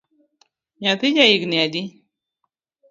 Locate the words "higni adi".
1.29-1.81